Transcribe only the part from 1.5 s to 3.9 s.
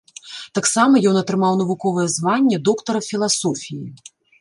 навуковае званне доктара філасофіі.